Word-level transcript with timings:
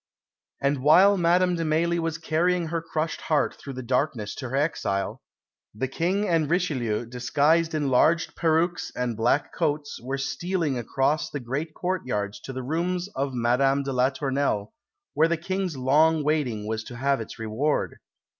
And 0.59 0.81
while 0.81 1.15
Madame 1.15 1.53
de 1.53 1.63
Mailly 1.63 1.99
was 1.99 2.17
carrying 2.17 2.69
her 2.69 2.81
crushed 2.81 3.21
heart 3.21 3.53
through 3.53 3.73
the 3.73 3.83
darkness 3.83 4.33
to 4.33 4.49
her 4.49 4.55
exile, 4.55 5.21
the 5.75 5.87
King 5.87 6.27
and 6.27 6.49
Richelieu, 6.49 7.05
disguised 7.05 7.75
in 7.75 7.87
large 7.87 8.33
perukes 8.33 8.91
and 8.95 9.15
black 9.15 9.53
coats, 9.53 9.99
were 10.01 10.17
stealing 10.17 10.75
across 10.75 11.29
the 11.29 11.39
great 11.39 11.75
courtyards 11.75 12.39
to 12.39 12.51
the 12.51 12.63
rooms 12.63 13.09
of 13.09 13.35
Madame 13.35 13.83
de 13.83 13.93
la 13.93 14.09
Tournelle, 14.09 14.73
where 15.13 15.27
the 15.27 15.37
King's 15.37 15.77
long 15.77 16.23
waiting 16.23 16.65
was 16.67 16.83
to 16.85 16.95
have 16.97 17.21
its 17.21 17.37
reward. 17.37 17.99